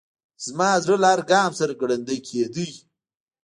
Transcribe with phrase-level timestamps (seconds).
[0.45, 2.65] زما زړه له هر ګام سره ګړندی کېده.